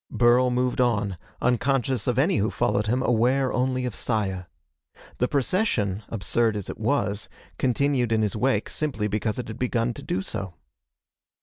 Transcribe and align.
Burl 0.09 0.49
moved 0.49 0.81
on, 0.81 1.15
unconscious 1.43 2.07
of 2.07 2.17
any 2.17 2.37
who 2.37 2.49
followed 2.49 2.87
him, 2.87 3.03
aware 3.03 3.53
only 3.53 3.85
of 3.85 3.93
Saya. 3.93 4.45
The 5.19 5.27
procession, 5.27 6.01
absurd 6.09 6.57
as 6.57 6.71
it 6.71 6.79
was, 6.79 7.29
continued 7.59 8.11
in 8.11 8.23
his 8.23 8.35
wake 8.35 8.67
simply 8.67 9.07
because 9.07 9.37
it 9.37 9.47
had 9.47 9.59
begun 9.59 9.93
to 9.93 10.01
do 10.01 10.23
so. 10.23 10.55